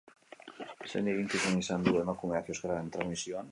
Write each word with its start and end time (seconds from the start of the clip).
Zein 0.93 1.09
eginkizun 1.11 1.61
izan 1.65 1.87
du 1.89 1.95
emakumeak 2.05 2.53
euskararen 2.57 2.93
transmisioan? 2.99 3.49